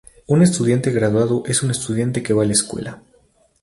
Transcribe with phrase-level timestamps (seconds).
[0.25, 3.03] Un estudiante graduado es un estudiante que va a la escuela.